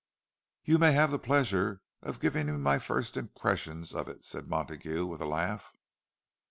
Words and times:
"You 0.63 0.79
may 0.79 0.93
have 0.93 1.11
the 1.11 1.19
pleasure 1.19 1.83
of 2.01 2.19
giving 2.19 2.47
me 2.47 2.53
my 2.53 2.79
first 2.79 3.15
impressions 3.15 3.93
of 3.93 4.07
it," 4.07 4.25
said 4.25 4.47
Montague, 4.47 5.05
with 5.05 5.21
a 5.21 5.27
laugh. 5.27 5.75